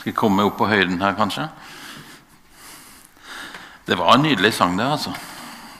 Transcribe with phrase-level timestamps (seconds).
[0.00, 1.44] Skal komme opp på høyden her, kanskje?
[3.84, 5.12] Det var en nydelig sang, det, altså.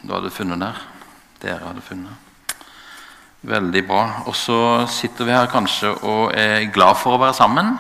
[0.03, 0.83] Du hadde funnet der.
[1.41, 2.29] Dere hadde funnet.
[3.49, 4.03] Veldig bra.
[4.29, 4.59] Og så
[4.93, 7.73] sitter vi her kanskje og er glad for å være sammen.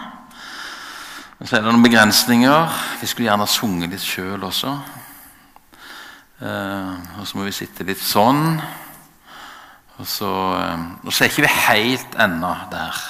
[1.36, 2.80] Men så er det noen begrensninger.
[3.02, 4.72] Vi skulle gjerne ha sunget litt sjøl også.
[6.40, 8.54] Eh, og så må vi sitte litt sånn.
[10.00, 13.08] Og så, eh, og så er ikke vi helt ennå der.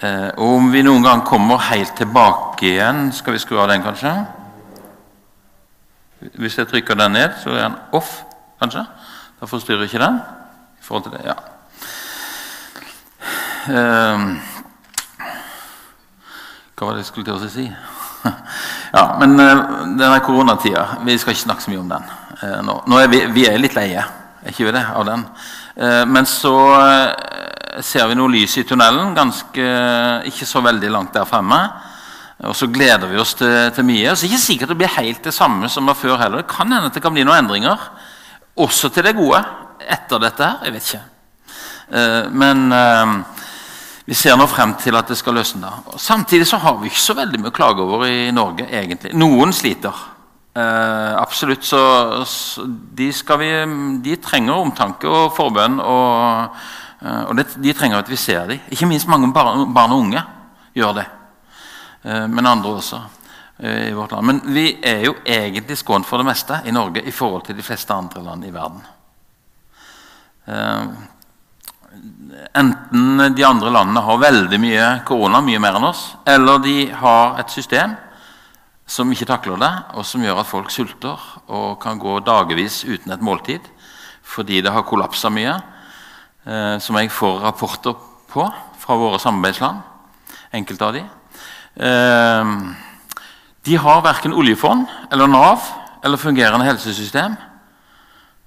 [0.00, 3.80] Eh, og om vi noen gang kommer helt tilbake igjen Skal vi skru av den,
[3.80, 4.10] kanskje?
[6.36, 8.10] Hvis jeg trykker den ned, så er den off,
[8.60, 8.82] kanskje?
[9.40, 10.20] Da forstyrrer ikke den?
[10.76, 11.34] i forhold til det, ja.
[13.72, 14.26] Eh,
[16.76, 17.64] hva var det jeg skulle til å si?
[18.98, 19.62] ja, Men eh,
[19.96, 22.04] denne koronatida Vi skal ikke snakke så mye om den
[22.42, 22.76] eh, nå.
[22.86, 25.24] nå er vi, vi, er litt leie er ikke vi det, av den.
[25.74, 26.54] Eh, men så
[27.84, 29.66] ser vi noe lys i tunnelen, ganske,
[30.30, 31.60] ikke så veldig langt der fremme.
[32.44, 34.12] Og så gleder vi oss til, til mye.
[34.12, 36.44] Så det er ikke sikkert det blir helt det samme som var før heller.
[36.44, 37.88] Det kan hende at det kan bli noen endringer,
[38.56, 39.40] også til det gode,
[39.80, 40.66] etter dette her.
[40.66, 41.04] Jeg vet ikke.
[41.96, 43.14] Eh, men eh,
[44.06, 45.70] vi ser nå frem til at det skal løsne.
[45.98, 49.14] Samtidig så har vi ikke så veldig mye å klage over i Norge, egentlig.
[49.16, 50.04] Noen sliter.
[50.56, 51.64] Eh, absolutt.
[51.64, 51.80] Så,
[52.28, 53.52] så de, vi,
[54.04, 55.80] de, trenger omtanke og forbønn.
[55.80, 56.60] og
[57.00, 58.62] og det, De trenger at vi ser dem.
[58.72, 60.22] Ikke minst mange barn, barn og unge
[60.76, 61.06] gjør det.
[62.06, 63.00] Eh, men andre også
[63.58, 64.26] eh, i vårt land.
[64.26, 67.66] Men vi er jo egentlig skånt for det meste i Norge i forhold til de
[67.66, 68.86] fleste andre land i verden.
[72.54, 77.40] Enten de andre landene har veldig mye korona, mye mer enn oss, eller de har
[77.40, 77.96] et system
[78.86, 83.10] som ikke takler det, og som gjør at folk sulter og kan gå dagevis uten
[83.10, 83.72] et måltid
[84.26, 85.56] fordi det har kollapsa mye
[86.46, 87.96] eh, som jeg får rapporter
[88.30, 88.46] på
[88.78, 89.82] fra våre samarbeidsland.
[90.54, 91.02] Enkelte av de.
[91.76, 92.52] Eh,
[93.66, 95.66] de har verken oljefond eller Nav
[96.04, 97.36] eller fungerende helsesystem.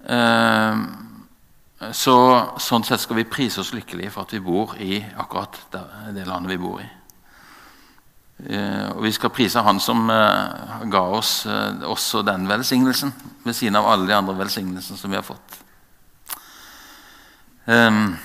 [0.08, 0.86] Eh,
[1.96, 2.16] så
[2.60, 6.52] Sånn sett skal vi prise oss lykkelige for at vi bor i akkurat det landet
[6.52, 6.88] vi bor i.
[8.40, 13.12] Uh, og Vi skal prise Han som uh, ga oss uh, også den velsignelsen,
[13.44, 15.58] ved siden av alle de andre velsignelsene som vi har fått.
[17.70, 18.18] Um,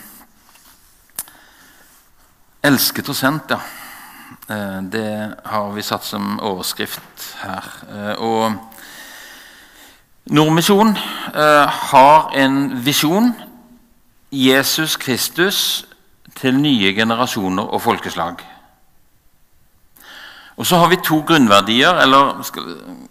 [2.65, 3.59] elsket og sendt, ja.
[4.49, 7.67] Eh, det har vi satt som overskrift her.
[7.89, 8.53] Eh, og
[10.25, 13.35] Nordmisjon uh, har en visjon.
[14.33, 15.85] Jesus Kristus
[16.41, 18.41] til nye generasjoner og folkeslag.
[20.57, 22.41] Og så har vi to grunnverdier, eller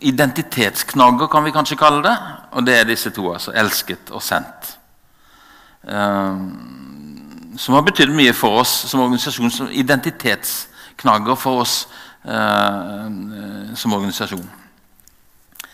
[0.01, 2.17] identitetsknagger, kan vi kanskje kalle det.
[2.51, 3.29] Og det er disse to.
[3.33, 4.72] altså Elsket og sendt.
[5.87, 11.75] Ehm, som har betydd mye for oss som organisasjon, som identitetsknagger for oss
[12.25, 13.05] uh,
[13.77, 14.47] som organisasjon.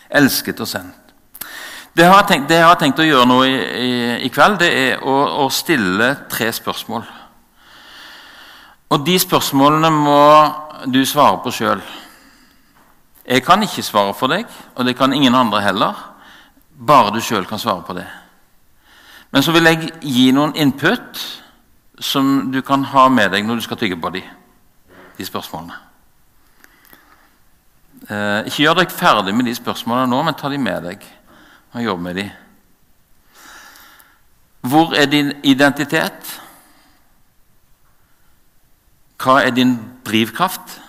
[0.09, 1.13] Elsket og sendt.
[1.95, 3.93] Det jeg har tenkt, det jeg har tenkt å gjøre nå i, i,
[4.27, 5.15] i kveld, det er å,
[5.45, 7.07] å, stille tre spørsmål.
[8.89, 10.21] Og de spørsmålene må
[10.91, 11.81] du svare på sjøl.
[13.23, 14.45] Jeg kan ikke svare for deg,
[14.75, 16.05] og det kan ingen andre heller.
[16.75, 18.07] Bare du sjøl kan svare på det.
[19.31, 21.22] Men så vil jeg gi noen input
[22.00, 24.23] som du kan ha med deg når du skal tygge på de,
[25.17, 25.78] de spørsmålene.
[28.09, 31.03] Eh, ikke gjør deg ferdig med de spørsmålene nå, men ta de med deg
[31.75, 32.28] og jobb med de.
[34.69, 36.35] Hvor er din identitet?
[39.19, 39.75] Hva er din
[40.07, 40.79] drivkraft?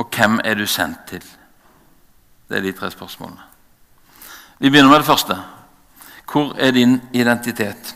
[0.00, 1.24] Og hvem er du sendt til?
[2.48, 3.48] Det er de tre spørsmålene.
[4.58, 5.36] Vi begynner med det første.
[6.30, 7.94] Hvor er din identitet?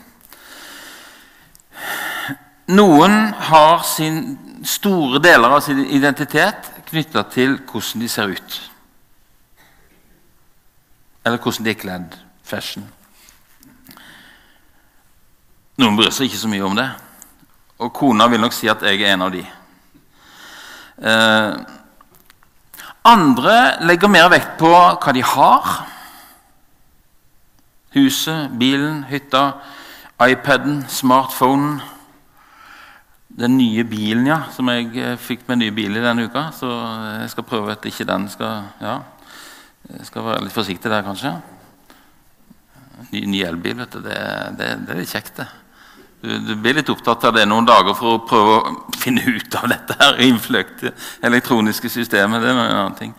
[2.67, 8.57] Noen har sin store deler av sin identitet knytta til hvordan de ser ut.
[11.25, 12.19] Eller hvordan de er kledd.
[12.45, 12.83] Fashion.
[15.81, 16.89] Noen bryr seg ikke så mye om det.
[17.81, 19.41] Og kona vil nok si at jeg er en av de.
[20.95, 21.55] Eh,
[23.05, 25.73] andre legger mer vekt på hva de har
[27.95, 29.53] Huset, bilen, hytta,
[30.19, 31.81] iPaden, smartphonen.
[33.27, 36.49] Den nye bilen, ja, som jeg eh, fikk med ny bil i denne uka.
[36.55, 36.69] Så
[37.21, 38.99] jeg skal prøve at ikke den skal Ja,
[39.89, 41.33] jeg skal være litt forsiktig der, kanskje.
[43.11, 44.01] Ny, ny elbil, vet du.
[44.03, 44.17] Det,
[44.59, 45.47] det, det, er litt kjekt, det.
[46.25, 49.55] Du, du, blir litt opptatt av det noen dager for å prøve å finne ut
[49.59, 50.91] av dette her innfløkte
[51.23, 52.43] elektroniske systemet.
[52.43, 53.15] Det er en annen ting.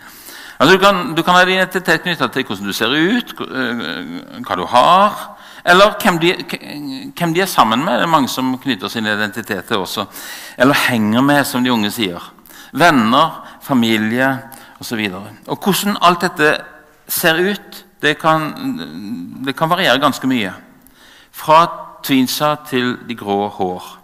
[0.59, 4.57] Altså, du, kan, du kan ha identitet knytta til hvordan du ser ut, eh, hva
[4.57, 5.33] du har,
[5.67, 6.31] Eller hvem de,
[7.19, 7.97] hvem de, er sammen med.
[7.99, 10.05] Det er mange som knytter sin identitet til også.
[10.59, 12.23] Eller henger med, som de unge sier.
[12.73, 14.29] Venner, familie
[14.81, 15.11] osv.
[15.47, 16.53] Hvordan alt dette
[17.09, 18.53] ser ut, det kan,
[19.45, 20.53] det kan variere ganske mye.
[21.33, 21.67] Fra
[22.05, 23.99] tvinsa til de grå hår.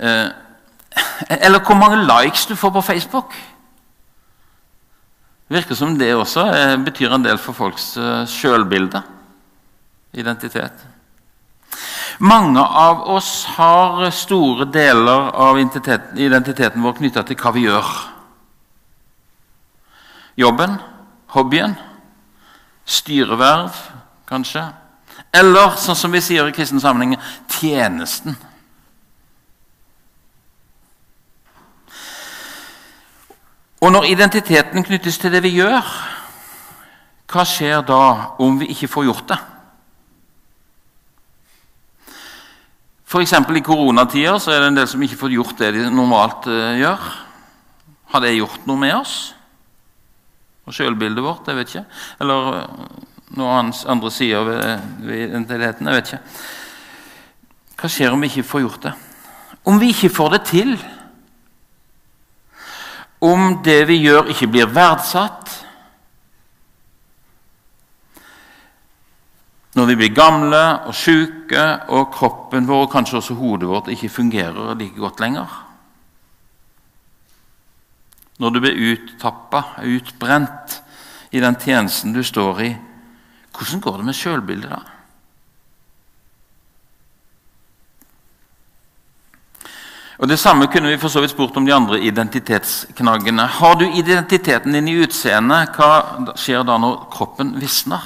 [0.00, 0.28] Eh,
[1.44, 3.34] eller hvor mange likes du får på Facebook.
[5.52, 9.02] Virker som det også eh, betyr en del for folks eh, sjølbilde
[10.16, 10.86] identitet.
[12.18, 17.90] Mange av oss har store deler av identiteten, identiteten vår knytta til hva vi gjør.
[20.40, 20.78] Jobben,
[21.36, 21.74] hobbyen,
[22.88, 23.76] styreverv,
[24.28, 24.64] kanskje.
[25.32, 27.18] Eller, sånn som vi sier i kristen sammenheng,
[27.58, 28.36] tjenesten.
[33.82, 35.82] Og når identiteten knyttes til det vi gjør,
[37.32, 38.02] hva skjer da
[38.42, 39.38] om vi ikke får gjort det?
[43.12, 43.34] F.eks.
[43.34, 46.78] i koronatider så er det en del som ikke får gjort det de normalt uh,
[46.78, 47.10] gjør.
[48.14, 49.16] Har det gjort noe med oss?
[50.64, 51.50] Og sjølbildet vårt?
[51.50, 51.84] Jeg vet ikke.
[52.22, 52.88] Eller uh,
[53.36, 55.90] noen andre sider ved, ved identiteten?
[55.90, 56.24] Jeg vet ikke.
[57.82, 58.96] Hva skjer om vi ikke får gjort det?
[59.68, 60.76] Om vi ikke får det til?
[63.22, 65.50] Om det vi gjør, ikke blir verdsatt?
[69.78, 74.10] Når vi blir gamle og syke, og kroppen vår og kanskje også hodet vårt ikke
[74.12, 75.54] fungerer like godt lenger.
[78.42, 80.80] Når du blir uttappa, utbrent
[81.30, 82.72] i den tjenesten du står i,
[83.52, 84.82] hvordan går det med sjølbildet da?
[90.22, 93.42] Og Det samme kunne vi for så vidt spurt om de andre identitetsknaggene.
[93.42, 98.04] Har du identiteten din i utseendet, hva skjer da når kroppen visner?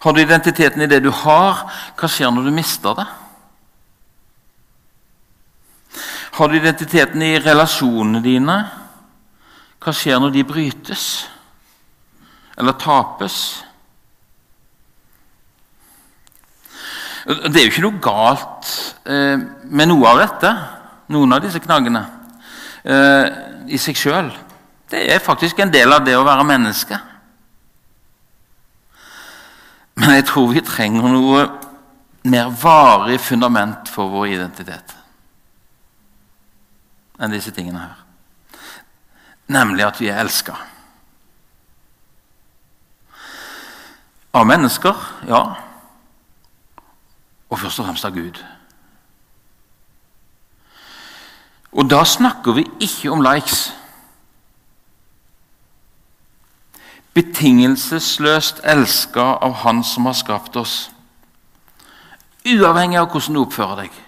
[0.00, 1.64] Har du identiteten i det du har?
[1.98, 3.08] Hva skjer når du mister det?
[6.38, 8.60] Har du identiteten i relasjonene dine?
[9.82, 11.08] Hva skjer når de brytes
[12.54, 13.40] eller tapes?
[17.26, 18.70] Det er jo ikke noe galt
[19.04, 19.36] eh,
[19.68, 20.52] med noe av dette,
[21.12, 22.02] noen av disse knaggene,
[22.84, 23.26] eh,
[23.68, 24.30] i seg sjøl.
[24.90, 26.98] Det er faktisk en del av det å være menneske.
[30.00, 31.44] Men jeg tror vi trenger noe
[32.30, 34.96] mer varig fundament for vår identitet
[37.20, 37.96] enn disse tingene her.
[39.52, 40.54] Nemlig at vi er elska.
[44.32, 44.96] Av mennesker,
[45.28, 45.42] ja.
[47.50, 48.40] Og først og fremst av Gud.
[51.72, 53.70] Og da snakker vi ikke om likes.
[57.14, 60.90] betingelsesløst elska av Han som har skapt oss.
[62.46, 63.98] Uavhengig av hvordan du oppfører deg.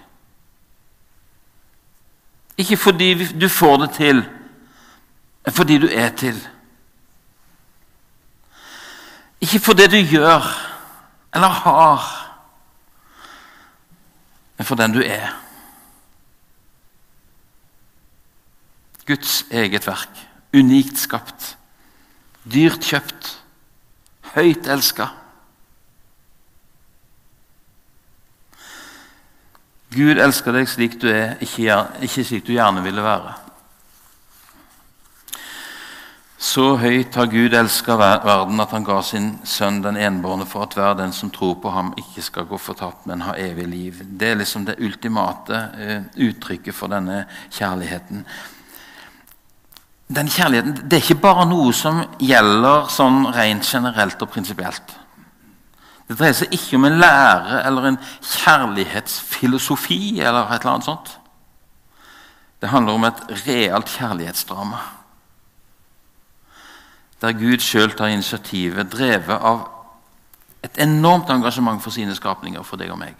[2.63, 4.23] Ikke fordi du får det til,
[5.45, 6.37] men fordi du er til.
[9.41, 10.45] Ikke for det du gjør
[11.33, 12.03] eller har,
[14.57, 15.33] men for den du er.
[19.07, 20.23] Guds eget verk,
[20.55, 21.57] unikt skapt.
[22.43, 23.29] Dyrt kjøpt,
[24.35, 25.09] høyt elska.
[29.93, 33.35] Gud elsker deg slik du er, ikke, ikke slik du gjerne ville være.
[36.53, 40.75] Så høyt har Gud elska verden at han ga sin sønn den enbårne for at
[40.77, 44.01] hver den som tror på ham, ikke skal gå fortapt, men ha evig liv.
[44.05, 48.25] Det er liksom det ultimate uh, uttrykket for denne kjærligheten
[50.13, 54.97] den kjærligheten det er ikke bare noe som gjelder sånn rent generelt og prinsipielt.
[56.05, 60.19] Det dreier seg ikke om en lære eller en kjærlighetsfilosofi.
[60.21, 61.19] eller et eller annet sånt.
[62.61, 64.83] Det handler om et realt kjærlighetsdrama.
[67.23, 69.61] Der Gud sjøl tar initiativet, drevet av
[70.63, 73.15] et enormt engasjement for sine skapninger, for deg og meg.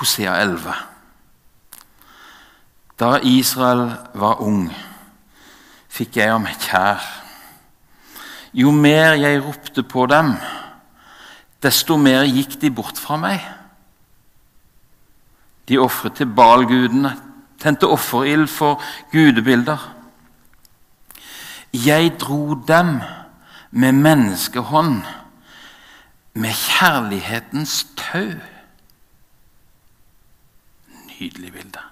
[0.00, 0.74] Hosea 11.
[2.98, 3.84] Da Israel
[4.18, 4.66] var ung,
[5.94, 7.06] fikk jeg ham kjær.
[8.50, 10.34] Jo mer jeg ropte på dem,
[11.62, 13.46] desto mer gikk de bort fra meg.
[15.70, 17.14] De ofret til Balgudene,
[17.62, 18.82] tente offerild for
[19.14, 19.99] gudebilder.
[21.72, 23.00] Jeg dro dem
[23.70, 25.02] med menneskehånd,
[26.34, 28.32] med kjærlighetens tau.
[30.88, 31.82] Nydelig bilde.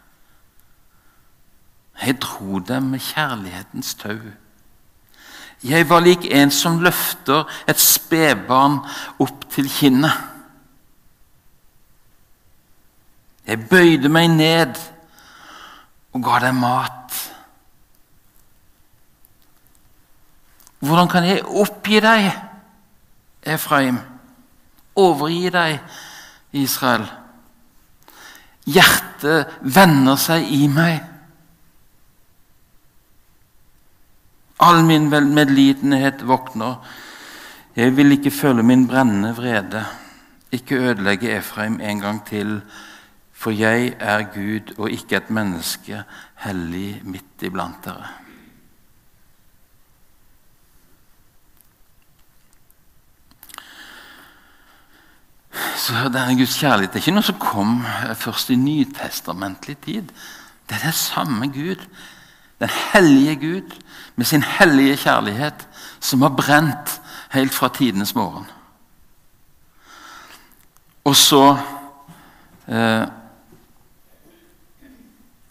[2.02, 4.18] Jeg dro dem med kjærlighetens tau.
[5.64, 8.78] Jeg var lik en som løfter et spedbarn
[9.18, 10.14] opp til kinnet.
[13.47, 14.78] Jeg bøyde meg ned
[16.14, 17.18] og ga deg mat.
[20.78, 22.28] Hvordan kan jeg oppgi deg,
[23.42, 23.99] Efraim?
[24.99, 25.78] Overgi deg,
[26.58, 27.06] Israel?
[28.68, 30.99] Hjertet vender seg i meg.
[34.62, 36.76] All min medlidenhet våkner.
[37.78, 39.85] Jeg vil ikke føle min brennende vrede.
[40.52, 42.61] Ikke ødelegge Efraim en gang til
[43.38, 46.02] for jeg er Gud og ikke et menneske
[46.42, 48.11] hellig midt iblant dere.
[55.88, 57.78] Denne Guds kjærlighet er ikke noe som kom
[58.21, 60.11] først i nytestamentlig tid.
[60.68, 61.80] Det er det samme Gud,
[62.61, 63.76] den hellige Gud,
[64.16, 65.68] med sin hellige kjærlighet,
[66.00, 67.00] som har brent
[67.33, 68.45] helt fra tidenes morgen.
[71.04, 71.57] Og så
[72.68, 73.07] eh,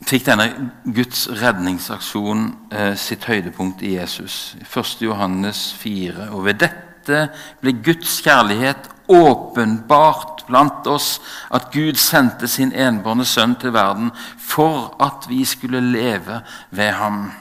[0.06, 0.48] fikk denne
[0.86, 4.56] Guds redningsaksjon eh, sitt høydepunkt i Jesus.
[4.62, 5.01] 1.
[5.01, 6.29] Johannes 4.
[6.29, 7.24] Og ved dette
[7.63, 11.22] ble Guds kjærlighet åpenbart blant oss,
[11.54, 17.32] at Gud sendte sin enbårne sønn til verden for at vi skulle leve ved ham.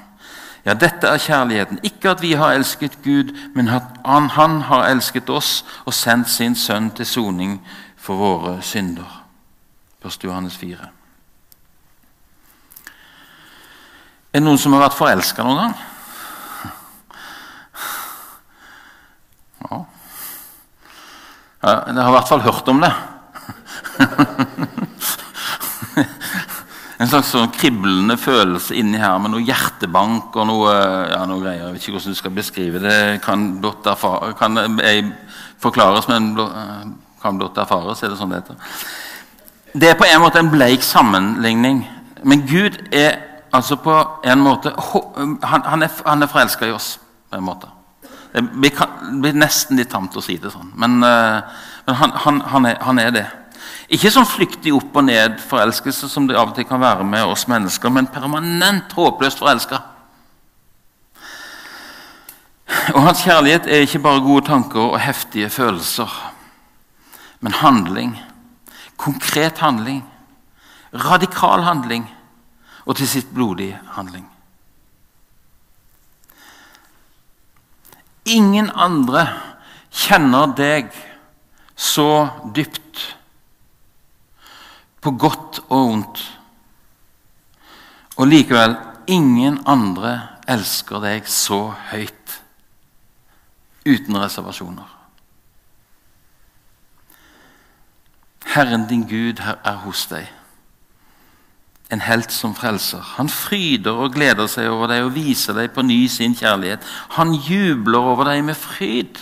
[0.67, 1.79] Ja, dette er kjærligheten.
[1.83, 6.31] Ikke at vi har elsket Gud, men at han, han har elsket oss og sendt
[6.31, 7.61] sin sønn til soning
[7.97, 9.23] for våre synder.
[10.05, 10.25] 1.
[10.25, 10.77] Johannes 4.
[14.33, 15.77] Er det noen som har vært forelska noen gang?
[19.71, 19.79] Ja.
[21.67, 22.93] Jeg har i hvert fall hørt om det.
[27.01, 30.73] en slags sånn kriblende følelse inni her med noe hjertebank og noe,
[31.11, 31.65] ja, noe greier.
[31.65, 32.99] Jeg vet ikke hvordan du skal beskrive det.
[33.25, 35.11] Kan blott erfare, kan jeg
[35.63, 36.33] forklares, men
[37.23, 38.03] kan blott erfares.
[38.03, 38.57] Er det sånn det heter?
[39.77, 41.83] Det er på en måte en bleik sammenligning.
[42.23, 43.19] Men Gud er
[43.55, 43.95] altså på
[44.25, 44.73] en måte
[45.43, 46.95] Han, han er, er forelska i oss,
[47.31, 47.69] på en måte.
[48.33, 52.79] Det blir, nesten litt tamt å si det sånn, men, men han, han, han, er,
[52.85, 53.27] han, er, det.
[53.97, 57.47] Ikke sånn flyktig opp og ned-forelskelse som det av og til kan være med oss
[57.51, 59.81] mennesker, men permanent håpløst forelska.
[62.95, 66.11] Og hans kjærlighet er ikke bare gode tanker og heftige følelser,
[67.41, 68.17] men handling.
[68.97, 70.03] Konkret handling.
[70.93, 72.07] Radikal handling
[72.87, 74.27] og til sitt blodige handling.
[78.27, 79.23] Ingen andre
[79.95, 80.91] kjenner deg
[81.77, 83.03] så dypt,
[85.01, 86.23] på godt og vondt.
[88.17, 88.75] Og likevel
[89.07, 90.17] ingen andre
[90.51, 91.61] elsker deg så
[91.93, 92.39] høyt,
[93.87, 94.89] uten reservasjoner.
[98.57, 100.36] Herren din Gud er hos deg
[101.91, 103.03] en helt som frelser.
[103.17, 106.83] Han fryder og gleder seg over deg og viser deg på ny sin kjærlighet.
[107.15, 109.21] Han jubler over deg med fryd.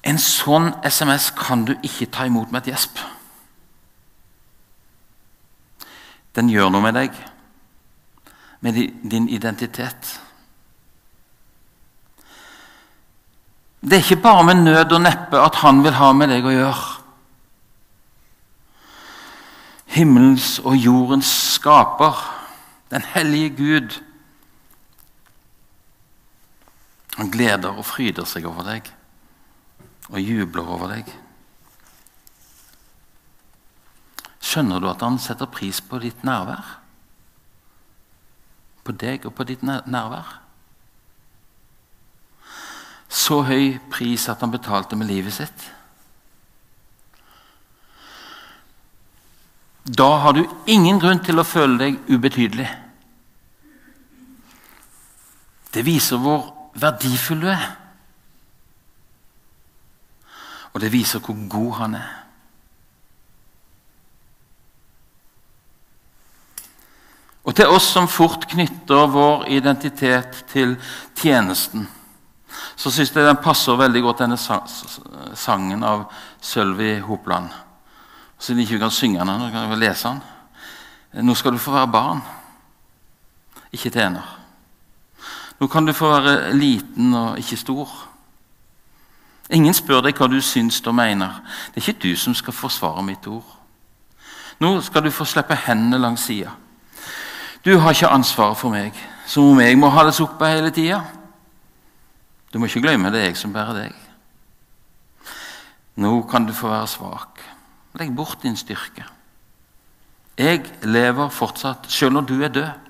[0.00, 3.02] En sånn SMS kan du ikke ta imot med et gjesp.
[6.36, 7.14] Den gjør noe med deg,
[8.64, 8.78] med
[9.10, 10.14] din identitet.
[13.80, 16.54] Det er ikke bare med nød og neppe at han vil ha med deg å
[16.54, 16.89] gjøre
[19.90, 22.18] himmelens og jordens skaper,
[22.90, 23.96] den hellige Gud.
[27.16, 28.90] Han gleder og fryder seg over deg
[30.10, 31.10] og jubler over deg.
[34.40, 36.76] Skjønner du at han setter pris på ditt nærvær?
[38.82, 40.38] På deg og på ditt nærvær?
[43.10, 45.68] Så høy pris at han betalte med livet sitt.
[49.90, 52.68] Da har du ingen grunn til å føle deg ubetydelig.
[55.74, 56.44] Det viser hvor
[56.78, 57.64] verdifull du er.
[60.70, 62.10] Og det viser hvor god han er.
[67.42, 70.76] Og til oss som fort knytter vår identitet til
[71.18, 71.88] tjenesten,
[72.78, 76.06] så syns jeg den passer veldig godt, denne sangen av
[76.38, 77.50] Sølvi Hopland.
[78.40, 80.20] Siden vi ikke kan synge den, kan vi lese den.
[81.26, 82.20] Nå skal du få være barn,
[83.72, 84.36] ikke tjener.
[85.60, 87.90] Nå kan du få være liten og ikke stor.
[89.50, 91.42] Ingen spør deg hva du syns og mener.
[91.74, 93.56] Det er ikke du som skal forsvare mitt ord.
[94.60, 96.54] Nå skal du få slippe hendene langs sida.
[97.64, 101.02] Du har ikke ansvaret for meg, som om jeg må holdes oppe hele tida.
[102.52, 103.96] Du må ikke glemme det er jeg som bærer deg.
[106.00, 107.42] Nå kan du få være svak.
[107.98, 109.06] Legg bort din styrke.
[110.38, 112.86] Jeg lever fortsatt, selv når du er død.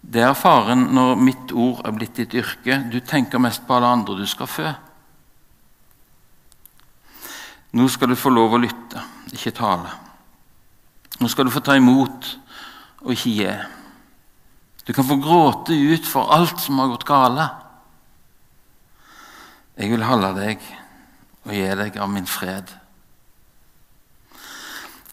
[0.00, 2.80] Det er faren når mitt ord er blitt ditt yrke.
[2.90, 4.68] Du tenker mest på alle andre du skal fø.
[7.76, 9.92] Nå skal du få lov å lytte, ikke tale.
[11.20, 12.32] Nå skal du få ta imot
[13.04, 13.52] og ikke gi.
[14.88, 17.46] Du kan få gråte ut for alt som har gått gale.
[19.78, 20.64] Jeg vil holde deg
[21.44, 22.68] og gi deg av min fred.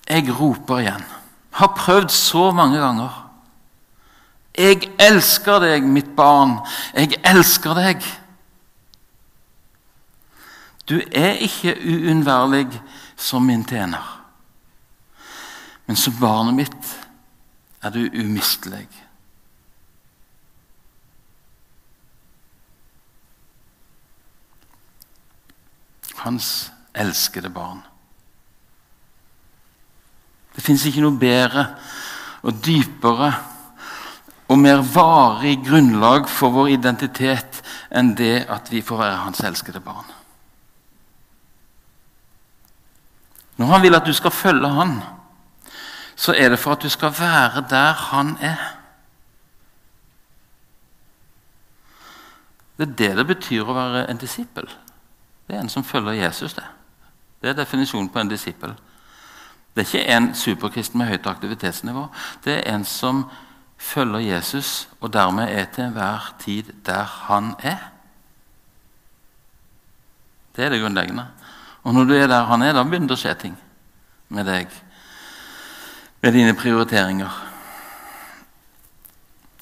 [0.08, 1.06] Jeg roper igjen.
[1.58, 3.24] Har prøvd så mange ganger.
[4.58, 6.58] Jeg elsker deg, mitt barn.
[6.96, 8.06] Jeg elsker deg.
[10.88, 12.70] Du er ikke uunnværlig
[13.20, 14.14] som min tjener.
[15.86, 16.94] Men som barnet mitt
[17.84, 18.88] er du umistelig.
[26.28, 27.80] Hans elskede barn.
[30.56, 31.64] Det fins ikke noe bedre
[32.44, 33.30] og dypere
[34.52, 37.62] og mer varig grunnlag for vår identitet
[37.96, 40.10] enn det at vi får være hans elskede barn.
[43.58, 44.98] Når han vil at du skal følge han,
[46.16, 48.66] så er det for at du skal være der han er.
[52.78, 54.68] Det er det det betyr å være en disippel.
[55.48, 56.54] Det er en som følger Jesus.
[56.54, 56.64] Det
[57.42, 58.74] Det er definisjonen på en disippel.
[59.76, 62.08] Det er ikke en superkristen med høyt aktivitetsnivå.
[62.44, 63.26] Det er en som
[63.78, 67.92] følger Jesus, og dermed er til enhver tid der han er.
[70.56, 71.28] Det er det grunnleggende.
[71.84, 73.58] Og når du er der han er, da begynner det å skje ting
[74.30, 74.68] med deg
[76.22, 77.38] med dine prioriteringer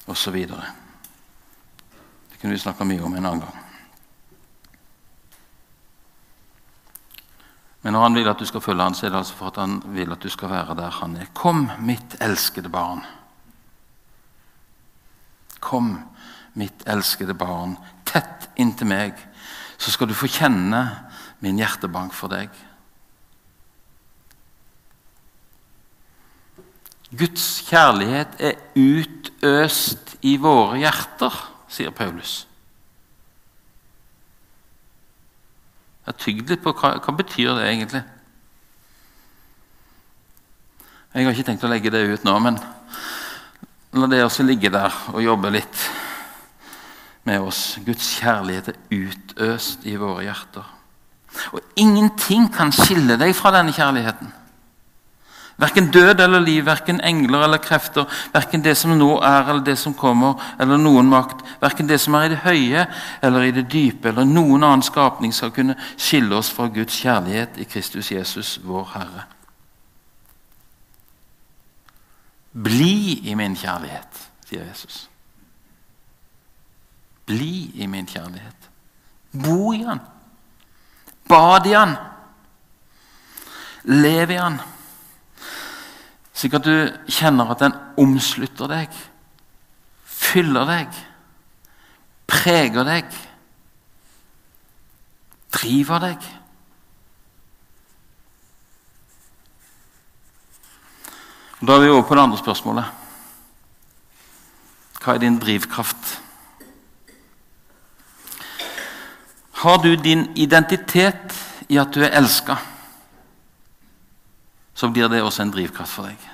[0.06, 0.40] osv.
[0.48, 3.65] Det kunne vi snakka mye om en annen gang.
[7.86, 9.58] Men når han vil at du skal følge han, så er det altså for at
[9.62, 11.28] han vil at du skal være der han er.
[11.38, 13.04] Kom, mitt elskede barn.
[15.62, 15.92] Kom,
[16.58, 19.14] mitt elskede barn, tett inntil meg,
[19.78, 20.80] så skal du få kjenne
[21.44, 22.50] min hjertebank for deg.
[27.14, 31.38] Guds kjærlighet er utøst i våre hjerter,
[31.70, 32.48] sier Paulus.
[36.06, 38.02] Jeg tygd litt på hva, hva betyr det egentlig.
[41.16, 42.58] Jeg har ikke tenkt å legge det ut nå, men
[43.96, 45.84] la det også ligge der og jobbe litt
[47.26, 47.78] med oss.
[47.86, 50.66] Guds kjærlighet er utøst i våre hjerter.
[51.56, 54.30] Og ingenting kan skille deg fra denne kjærligheten.
[55.56, 59.78] Verken død eller liv, verken engler eller krefter, verken det som nå er eller det
[59.80, 62.82] som kommer, eller noen makt, verken det som er i det høye
[63.24, 67.56] eller i det dype, eller noen annen skapning skal kunne skille oss fra Guds kjærlighet
[67.56, 69.24] i Kristus Jesus, vår Herre.
[72.52, 75.06] Bli i min kjærlighet, sier Jesus.
[77.26, 78.70] Bli i min kjærlighet.
[79.32, 80.00] Bo i han.
[81.28, 81.96] Bad i han.
[83.84, 84.60] Lev i han.
[86.36, 86.74] Slik at du
[87.08, 88.92] kjenner at den omslutter deg,
[90.04, 90.98] fyller deg,
[92.28, 93.16] preger deg,
[95.56, 96.28] driver deg.
[101.64, 102.92] Da er vi over på det andre spørsmålet.
[105.00, 106.16] Hva er din drivkraft?
[109.62, 111.32] Har du din identitet
[111.72, 112.60] i at du er elska?
[114.76, 116.32] Så blir det også en drivkraft for deg.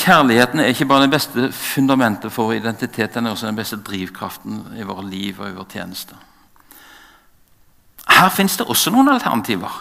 [0.00, 4.64] Kjærligheten er ikke bare det beste fundamentet for identitet, den er også den beste drivkraften
[4.78, 6.18] i våre liv og i vår tjeneste.
[8.10, 9.80] Her fins det også noen alternativer.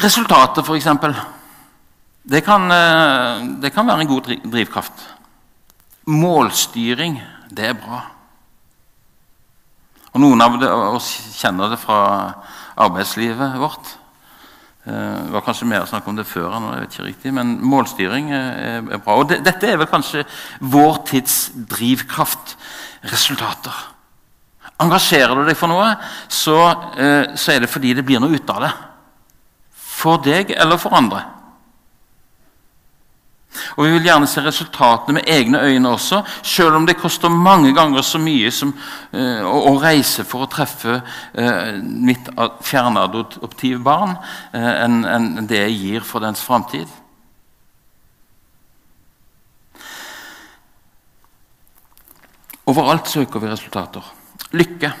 [0.00, 0.88] Resultatet, f.eks.
[2.30, 5.04] Det, eh, det kan være en god drivkraft.
[6.06, 8.00] Målstyring, det er bra.
[10.10, 10.56] Og Noen av
[10.96, 12.00] oss kjenner det fra
[12.80, 13.94] arbeidslivet vårt.
[14.86, 18.32] Eh, det var kanskje mer snakk om det før, jeg vet ikke riktig, men målstyring
[18.32, 19.18] er bra.
[19.20, 20.26] Og det, Dette er vel kanskje
[20.60, 22.56] vår tids drivkraft.
[23.10, 23.76] Resultater.
[24.80, 25.92] Engasjerer du deg for noe,
[26.28, 26.56] så,
[26.96, 28.72] eh, så er det fordi det blir noe ut av det.
[29.72, 31.24] For deg eller for andre.
[33.76, 37.72] Og vi vil gjerne se resultatene med egne øyne også, selv om det koster mange
[37.74, 38.72] ganger så mye som,
[39.12, 41.00] eh, å, å, reise for å treffe
[41.34, 42.30] eh, mitt
[42.66, 44.14] fjernadoptive barn
[44.54, 46.86] eh, enn en det jeg gir for dens framtid.
[52.70, 54.04] Overalt søker vi resultater.
[54.54, 54.92] Lykke,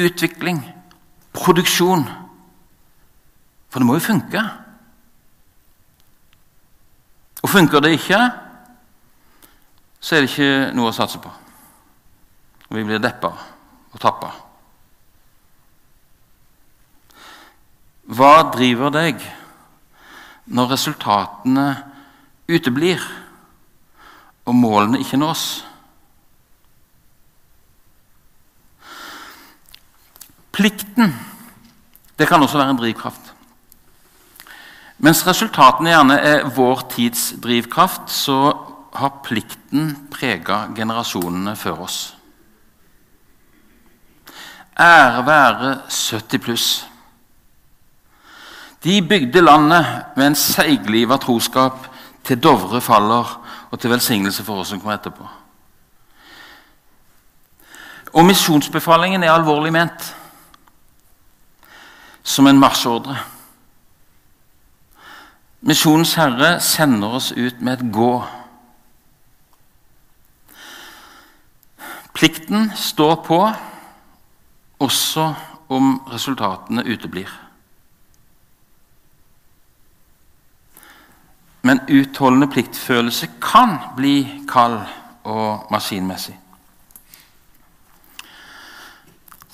[0.00, 0.62] utvikling,
[1.36, 2.06] produksjon.
[3.68, 4.46] For det må jo funke.
[7.48, 8.16] Og funker det ikke,
[10.00, 11.30] så er det ikke noe å satse på.
[12.68, 13.30] Og vi blir deppa
[13.88, 14.28] og tappa.
[18.12, 19.24] Hva driver deg
[20.52, 21.64] når resultatene
[22.52, 23.08] uteblir
[24.44, 25.46] og målene ikke nås?
[30.52, 31.16] Plikten
[32.20, 33.27] det kan også være en drivkraft.
[34.98, 38.38] Mens resultatene gjerne er vår tids drivkraft, så
[38.98, 41.98] har plikten prega generasjonene før oss.
[44.78, 46.68] Ære være 70 pluss.
[48.84, 51.86] De bygde landet med en seigliva troskap
[52.26, 53.38] til Dovre faller
[53.70, 55.26] og til velsignelse for oss som kommer etterpå.
[58.18, 60.12] Og misjonsbefalingen er alvorlig ment
[62.22, 63.18] som en marsjordre.
[65.60, 68.12] Misjonens herre sender oss ut med et gå.
[72.14, 73.40] Plikten står på
[74.78, 75.34] også
[75.68, 77.30] om resultatene uteblir.
[81.62, 84.80] Men utholdende pliktfølelse kan bli kald
[85.28, 86.38] og maskinmessig.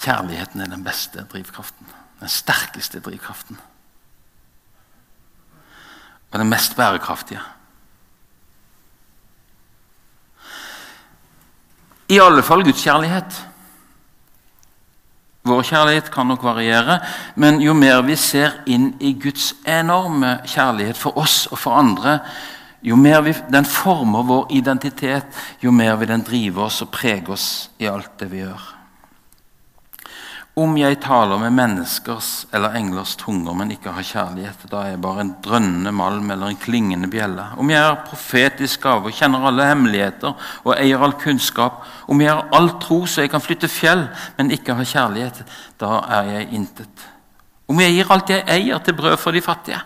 [0.05, 1.87] Kjærligheten er den beste drivkraften.
[2.21, 3.59] Den sterkeste drivkraften.
[6.35, 7.41] Og det mest bærekraftige.
[12.11, 13.37] I alle fall Guds kjærlighet.
[15.45, 16.99] Vår kjærlighet kan nok variere,
[17.37, 22.19] men jo mer vi ser inn i Guds enorme kjærlighet for oss og for andre,
[22.83, 25.27] jo mer vi, den former vår identitet,
[25.63, 28.74] jo mer vil den drive oss og prege oss i alt det vi gjør.
[30.55, 35.01] Om jeg taler med menneskers eller englers tunger, men ikke har kjærlighet, da er jeg
[35.03, 37.49] bare en drønnende malm eller en klingende bjelle.
[37.59, 42.31] Om jeg er profetisk gave og kjenner alle hemmeligheter og eier all kunnskap, om jeg
[42.31, 44.07] har all tro så jeg kan flytte fjell,
[44.39, 45.43] men ikke har kjærlighet,
[45.83, 47.09] da er jeg intet.
[47.67, 49.83] Om jeg gir alt jeg eier, til brød for de fattige.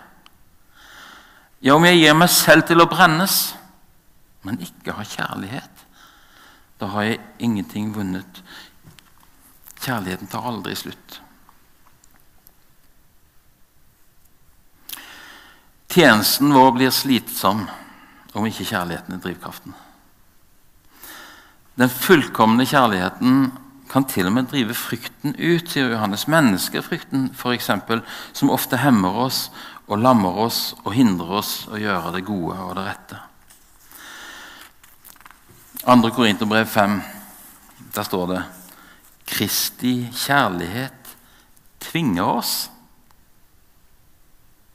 [1.65, 3.55] Ja, om jeg gir meg selv til å brennes,
[4.45, 5.85] men ikke har kjærlighet,
[6.79, 8.43] da har jeg ingenting vunnet
[9.79, 11.21] Kjærligheten tar aldri slutt.
[15.89, 17.63] Tjenesten vår blir slitsom
[18.37, 19.73] om ikke kjærligheten er drivkraften.
[21.79, 23.49] Den fullkomne kjærligheten
[23.89, 26.27] kan til og med drive frykten ut, sier Johannes.
[26.29, 27.71] Menneskefrykten, f.eks.,
[28.37, 29.47] som ofte hemmer oss
[29.87, 33.23] og lammer oss og hindrer oss å gjøre det gode og det rette.
[35.87, 36.13] 2.
[36.13, 37.01] Korinterbrev 5,
[37.95, 38.41] der står det
[39.29, 41.15] Kristi kjærlighet
[41.79, 42.53] tvinger oss.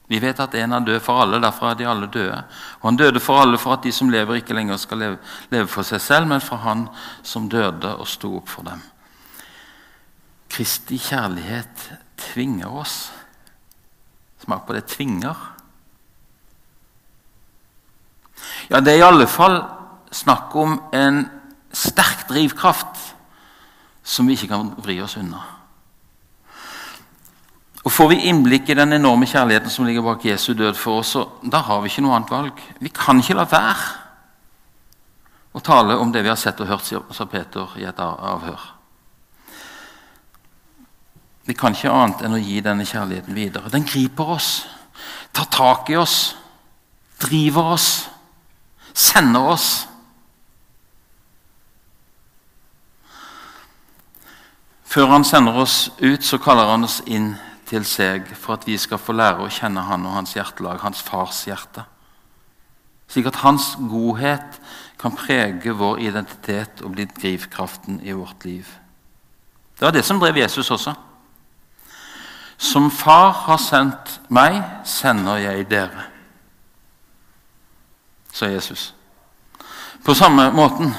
[0.07, 2.37] Vi vet at en er død for alle, derfor er de alle døde.
[2.81, 5.19] Og Han døde for alle for at de som lever, ikke lenger skal leve,
[5.51, 6.88] leve for seg selv, men for Han
[7.23, 8.83] som døde og sto opp for dem.
[10.51, 11.88] Kristi kjærlighet
[12.21, 13.12] tvinger oss.
[14.45, 15.35] Smak på det tvinger.
[18.71, 19.57] Ja, det er i alle fall
[20.14, 21.25] snakk om en
[21.75, 23.13] sterk drivkraft
[24.05, 25.40] som vi ikke kan vri oss unna.
[27.85, 31.12] Og Får vi innblikk i den enorme kjærligheten som ligger bak Jesu død for oss,
[31.17, 32.62] så da har vi ikke noe annet valg.
[32.81, 33.90] Vi kan ikke la være
[35.55, 38.71] å tale om det vi har sett og hørt, sa Peter i et avhør.
[41.45, 43.73] Vi kan ikke annet enn å gi denne kjærligheten videre.
[43.73, 44.51] Den griper oss,
[45.37, 46.35] tar tak i oss,
[47.21, 47.88] driver oss,
[48.95, 49.69] sender oss.
[54.94, 57.33] Før han sender oss ut, så kaller han oss inn
[57.66, 61.00] til seg for at vi skal få lære å kjenne han og hans hjertelag, hans
[61.02, 61.83] fars hjerte.
[63.11, 64.61] Slik at hans godhet
[65.00, 68.68] kan prege vår identitet og bli drivkraften i vårt liv.
[69.74, 70.94] Det var det som drev Jesus også.
[72.54, 76.04] Som far har sendt meg, sender jeg dere,
[78.30, 78.92] sa Jesus.
[80.07, 80.94] På samme måten,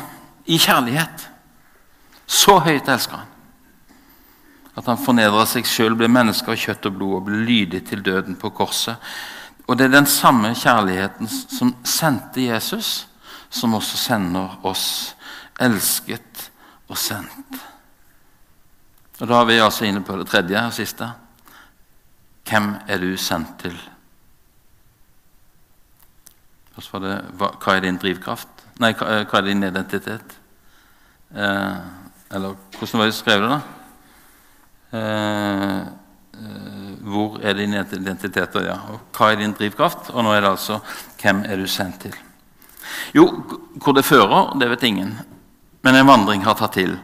[0.46, 1.30] i kjærlighet.
[2.28, 3.32] Så høyt elsker han.
[4.76, 8.04] At han fornedra seg sjøl, ble menneske av kjøtt og blod og ble lydig til
[8.04, 9.00] døden på korset.
[9.66, 13.08] Og det er den samme kjærligheten som sendte Jesus,
[13.50, 15.16] som også sender oss.
[15.60, 16.50] Elsket
[16.92, 17.62] og sendt.
[19.22, 21.08] Og Da er vi altså inne på det tredje og siste.
[22.46, 23.78] Hvem er du sendt til?
[26.76, 28.50] Hva er din drivkraft?
[28.84, 30.36] Nei, hva er din identitet?
[31.32, 31.78] Eh,
[32.36, 33.50] Eller hvordan var det skrevet det?
[33.50, 33.85] da?
[34.96, 38.56] Eh, eh, hvor er din identitet?
[38.64, 38.80] Ja.
[38.94, 40.12] Og hva er din drivkraft?
[40.14, 40.80] Og nå er det altså
[41.22, 42.16] hvem er du sendt til?
[43.16, 43.28] Jo,
[43.82, 45.16] hvor det fører, det vet ingen.
[45.84, 46.96] Men en vandring har tatt til.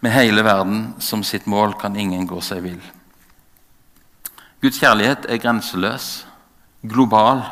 [0.00, 2.80] Med hele verden som sitt mål kan ingen gå seg vill.
[4.62, 6.26] Guds kjærlighet er grenseløs,
[6.82, 7.42] global.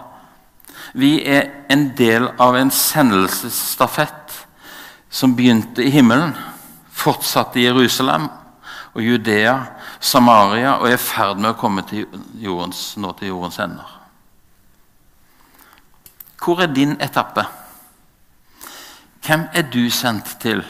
[0.95, 4.37] Vi er en del av en sendelsesstafett
[5.13, 6.33] som begynte i himmelen,
[6.93, 8.31] fortsatte i Jerusalem
[8.93, 9.57] og Judea,
[10.03, 12.09] Samaria og er i ferd med å komme til
[12.43, 13.99] jordens, nå til jordens ender.
[16.43, 17.45] Hvor er din etappe?
[19.23, 20.65] Hvem er du sendt til?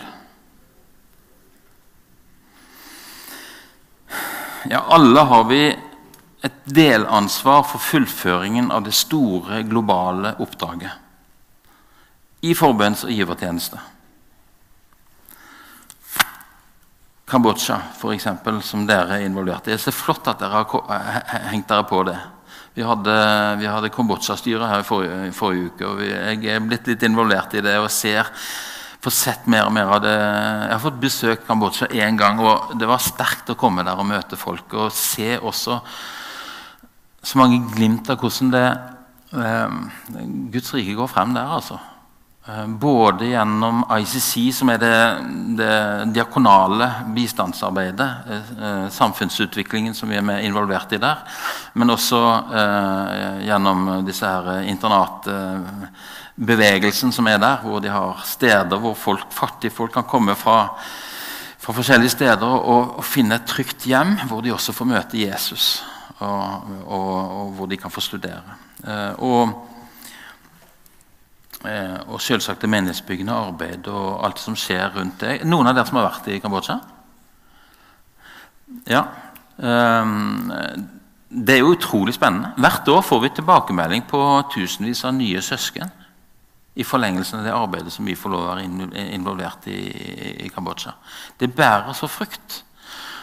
[4.68, 5.62] Ja, alle har vi
[6.44, 10.98] et delansvar for fullføringen av det store, globale oppdraget
[12.42, 13.78] i forbønns- og givertjeneste.
[17.32, 18.28] Kambodsja, f.eks.,
[18.66, 19.72] som dere er involvert i.
[19.72, 22.18] Det er så flott at dere har hengt dere på det.
[22.76, 23.14] Vi hadde,
[23.64, 27.74] hadde Kambodsja-styret her i forrige, forrige, uke, og jeg er blitt litt involvert i det
[27.80, 28.28] og ser,
[29.02, 30.12] får sett mer og mer av det.
[30.14, 34.08] Jeg har fått besøkt Kambodsja én gang, og det var sterkt å komme der og
[34.08, 34.76] møte folk.
[34.76, 35.80] Og se også
[37.22, 38.66] så mange glimt av hvordan det,
[39.40, 39.80] eh,
[40.52, 41.48] Guds rike går frem der.
[41.60, 41.80] altså.
[42.46, 45.18] Eh, både gjennom ICC, som er det,
[45.54, 51.16] det diakonale bistandsarbeidet, eh, samfunnsutviklingen som vi er involvert i der,
[51.78, 52.18] men også
[52.50, 59.70] eh, gjennom disse her internatbevegelsen som er der, hvor de har steder hvor folk, fattige
[59.70, 60.66] folk kan komme fra,
[61.62, 65.86] fra forskjellige steder og, og, finne et trygt hjem, hvor de også får møte Jesus,
[66.18, 68.42] og, og, og hvor de kan få studere.
[68.82, 69.71] Eh, og Eh,
[71.62, 75.40] og selvsagt det menighetsbyggende arbeid og alt som skjer rundt det.
[75.46, 76.78] Noen av dere som har vært i Kambodsja?
[78.90, 79.02] Ja.
[79.56, 80.50] Um,
[81.32, 82.52] det er jo utrolig spennende.
[82.60, 84.22] Hvert år får vi tilbakemelding på
[84.52, 85.92] tusenvis av nye søsken
[86.74, 89.78] i forlengelsen av det arbeidet som vi får lov å være involvert i
[90.42, 90.96] i Kambodsja.
[91.38, 92.62] Det bærer så frukt.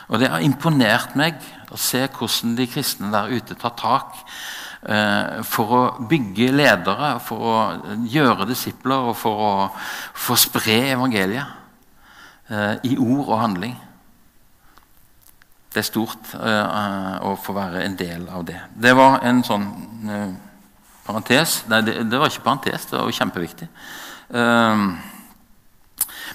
[0.10, 1.38] Og det har imponert meg
[1.70, 7.44] å se hvordan de kristne der ute tar tak Eh, for å bygge ledere, for
[7.44, 7.56] å
[8.08, 9.52] gjøre disipler og for å,
[10.16, 11.44] for å spre evangeliet
[12.48, 13.76] eh, i ord og handling.
[15.70, 18.62] Det er stort eh, å få være en del av det.
[18.72, 19.68] Det var en sånn
[21.04, 21.60] parentes.
[21.68, 23.68] Nei, det, det, var ikke parentes, det var kjempeviktig.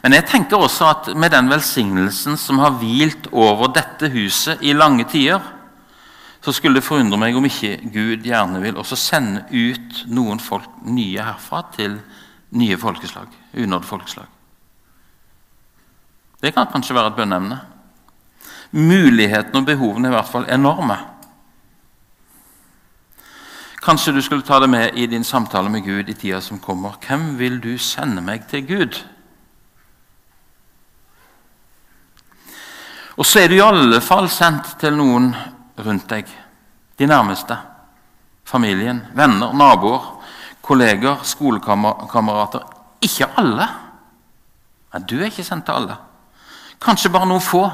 [0.05, 4.75] Men jeg tenker også at med den velsignelsen som har hvilt over dette huset i
[4.77, 5.54] lange tider,
[6.45, 10.69] så skulle det forundre meg om ikke Gud gjerne vil også sende ut noen folk
[10.85, 11.97] nye herfra til
[12.53, 13.31] nye folkeslag.
[13.57, 14.27] Unådde folkeslag.
[16.43, 17.59] Det kan kanskje være et bønneemne.
[18.77, 20.99] Mulighetene og behovene er i hvert fall enorme.
[23.85, 27.01] Kanskje du skulle ta det med i din samtale med Gud i tida som kommer.
[27.07, 29.01] Hvem vil du sende meg til Gud?
[33.17, 35.33] Og så er du i alle fall sendt til noen
[35.79, 36.29] rundt deg.
[36.99, 37.57] De nærmeste.
[38.45, 40.21] Familien, venner, naboer,
[40.63, 42.65] kolleger, skolekamerater.
[43.05, 43.69] Ikke alle.
[44.93, 45.97] Nei, du er ikke sendt til alle.
[46.85, 47.65] Kanskje bare noen få.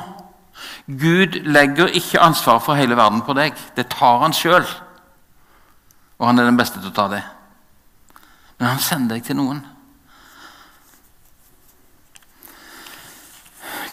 [0.86, 3.58] Gud legger ikke ansvaret for hele verden på deg.
[3.76, 4.66] Det tar han sjøl.
[6.20, 7.22] Og han er den beste til å ta det.
[8.58, 9.62] Men han sender deg til noen.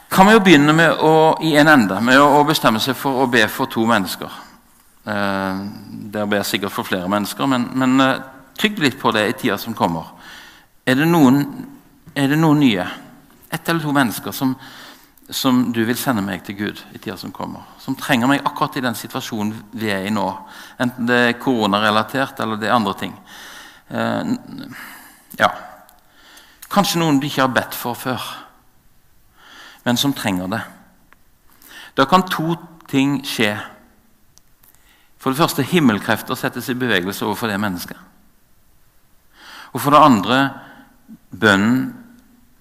[0.09, 3.31] Kan vi jo begynne med å, i en ende med å bestemme seg for å
[3.31, 4.31] be for to mennesker.
[5.07, 5.59] Eh,
[6.11, 8.23] dere ber sikkert for flere mennesker, men, men eh,
[8.59, 10.09] tygg litt på det i tida som kommer.
[10.87, 11.43] Er det noen,
[12.15, 12.87] er det noen nye,
[13.51, 14.55] ett eller to mennesker, som,
[15.27, 17.67] som, du vil sende meg til Gud i tida som kommer?
[17.83, 20.27] Som trenger meg akkurat i den situasjonen vi er i nå?
[20.83, 23.15] Enten det er koronarelatert eller det er andre ting.
[23.91, 24.35] Eh,
[25.43, 25.53] ja.
[26.71, 28.23] Kanskje noen du ikke har bedt for før,
[29.87, 30.63] men som trenger det.
[31.95, 32.57] Da kan to
[32.91, 33.53] ting skje.
[35.15, 37.95] For det første himmelkrefter settes i bevegelse overfor det mennesket.
[39.71, 40.41] Og for det andre
[41.31, 41.87] bønnen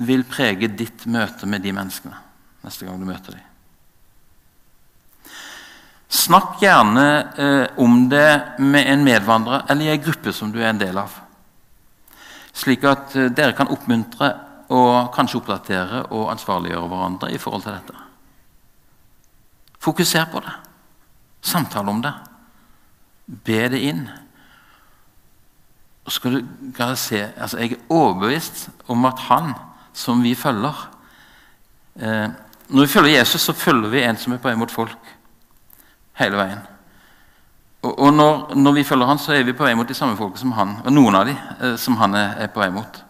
[0.07, 2.23] vil prege ditt møte med de menneskene
[2.67, 3.43] neste gang du møter dem.
[6.07, 7.07] Snakk gjerne
[7.43, 10.99] eh, om det med en medvandrer eller i en gruppe som du er en del
[11.03, 11.11] av.
[12.55, 14.31] Slik at eh, dere kan oppmuntre
[14.69, 17.95] og kanskje oppdatere og ansvarliggjøre hverandre i forhold til dette.
[19.79, 20.55] Fokuser på det.
[21.41, 22.15] Samtale om det.
[23.27, 24.09] Be det inn.
[26.07, 29.55] Og skal du kan se, altså Jeg er overbevist om at han
[29.93, 30.91] som vi følger,
[31.97, 32.29] eh,
[32.69, 34.99] Når vi følger Jesus, så følger vi en som er på vei mot folk.
[36.19, 36.59] Hele veien.
[37.83, 40.17] Og, og når, når, vi følger han, så er vi på vei mot de samme
[40.17, 40.77] folka som han.
[40.85, 43.05] Og noen av de eh, som han er, er, på vei mot.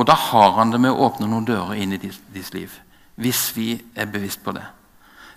[0.00, 2.72] Og da har han det med å åpne noen dører inn i deres, liv.
[3.20, 4.64] Hvis vi er bevisst på det.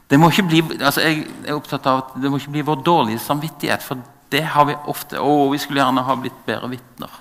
[0.07, 2.79] Det må ikke bli, altså jeg er opptatt av at det må ikke bli vår
[2.85, 3.83] dårlige samvittighet.
[3.83, 3.99] For
[4.31, 5.19] det har vi ofte.
[5.19, 7.15] 'Å, vi skulle gjerne ha blitt bedre vitner',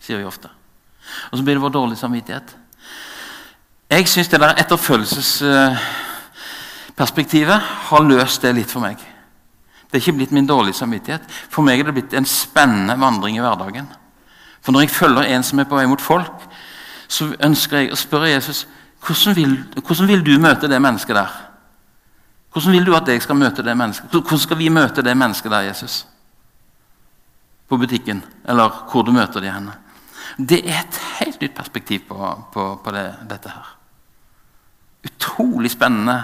[0.00, 0.48] sier vi ofte.
[1.32, 2.48] Og så blir det vår dårlige samvittighet.
[3.90, 8.96] Jeg syns det der etterfølelsesperspektivet har løst det litt for meg.
[9.90, 11.22] Det er ikke blitt min dårlige samvittighet.
[11.50, 13.86] For meg er det blitt en spennende vandring i hverdagen.
[14.60, 16.44] For når jeg følger en som er på vei mot folk,
[17.08, 18.66] så ønsker jeg å spørre Jesus
[19.00, 21.30] hvordan vil, hvordan vil du møte det mennesket der?
[22.52, 24.10] Hvordan vil du at jeg skal møte det mennesket?
[24.10, 26.06] Hvordan skal vi møte det mennesket der, Jesus?
[27.68, 29.72] På butikken, eller hvor du møter de henne.
[30.36, 33.76] Det er et helt nytt perspektiv på, på, på det, dette her.
[35.06, 36.16] Utrolig spennende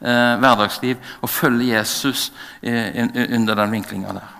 [0.00, 2.30] eh, hverdagsliv å følge Jesus
[2.62, 3.02] eh,
[3.36, 4.38] under den vinklinga der.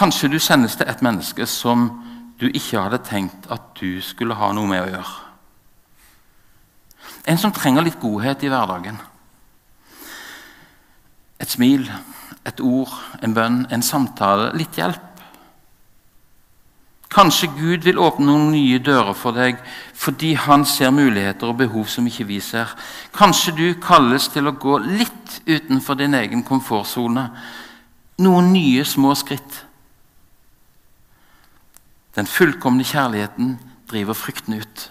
[0.00, 1.90] Kanskje du sendes til et menneske som
[2.40, 5.18] du ikke hadde tenkt at du skulle ha noe med å gjøre.
[7.28, 8.96] En som trenger litt godhet i hverdagen.
[11.36, 11.84] Et smil,
[12.48, 15.04] et ord, en bønn, en samtale, litt hjelp.
[17.12, 19.60] Kanskje Gud vil åpne noen nye dører for deg
[20.00, 22.72] fordi han ser muligheter og behov som ikke vi ser.
[23.12, 27.26] Kanskje du kalles til å gå litt utenfor din egen komfortsone.
[28.24, 29.66] Noen nye, små skritt.
[32.16, 33.58] Den fullkomne kjærligheten
[33.90, 34.86] driver frykten ut.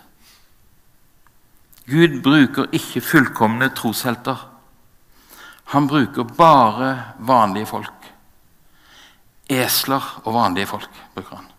[1.89, 4.37] Gud bruker ikke fullkomne troshelter.
[5.73, 8.11] Han bruker bare vanlige folk.
[9.49, 11.49] Esler og vanlige folk bruker han.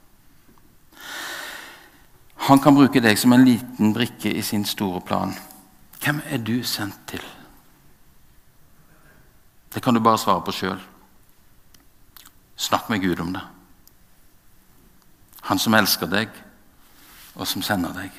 [2.47, 5.35] Han kan bruke deg som en liten brikke i sin store plan.
[6.01, 7.23] Hvem er du sendt til?
[9.75, 10.81] Det kan du bare svare på sjøl.
[12.57, 13.43] Snakk med Gud om det.
[15.51, 16.31] Han som elsker deg,
[17.35, 18.15] og som sender deg.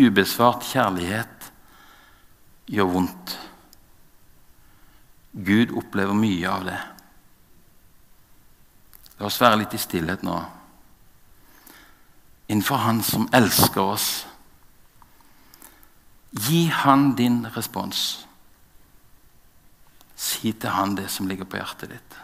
[0.00, 1.50] Ubesvart kjærlighet
[2.72, 3.34] gjør vondt.
[5.36, 6.78] Gud opplever mye av det.
[9.18, 10.36] La oss være litt i stillhet nå.
[12.48, 14.10] Innenfor Han som elsker oss.
[16.32, 18.06] Gi Han din respons.
[20.16, 22.22] Si til Han det som ligger på hjertet ditt.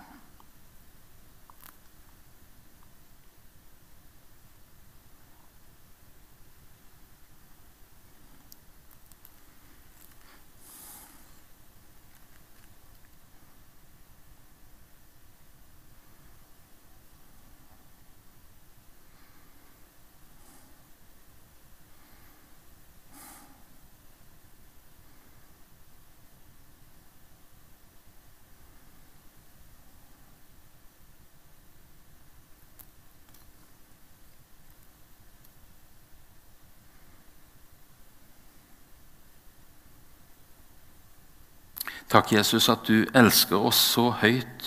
[42.13, 44.67] Takk, Jesus, at du elsker oss så høyt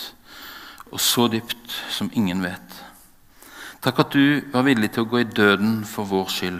[0.90, 2.78] og så dypt som ingen vet.
[3.84, 6.58] Takk at du var villig til å gå i døden for vår skyld.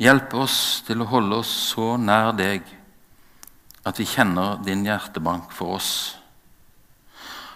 [0.00, 2.64] Hjelp oss til å holde oss så nær deg
[3.84, 5.92] at vi kjenner din hjertebank for oss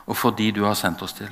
[0.03, 1.31] og for de du har sendt oss til.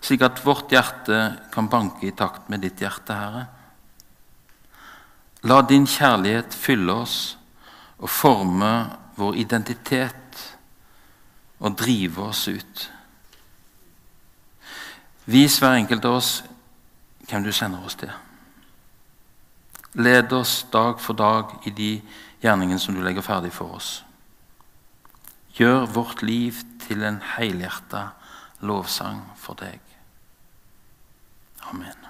[0.00, 1.18] Slik at vårt hjerte
[1.52, 3.44] kan banke i takt med ditt hjerte, Herre.
[5.44, 7.18] La din kjærlighet fylle oss
[7.98, 8.72] og forme
[9.18, 10.44] vår identitet
[11.58, 12.84] og drive oss ut.
[15.28, 16.32] Vis hver enkelt av oss
[17.28, 18.12] hvem du sender oss til.
[19.98, 21.90] Led oss dag for dag i de
[22.42, 23.90] gjerningene som du legger ferdig for oss.
[25.58, 28.10] Gjør vårt liv til en helhjerta
[28.60, 29.82] lovsang for deg.
[31.68, 32.07] Amen.